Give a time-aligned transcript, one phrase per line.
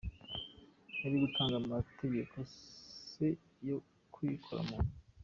[1.01, 2.35] Yari gutanga amategeko
[3.11, 3.25] se
[3.67, 3.77] yo
[4.13, 4.93] kwikora mu nda?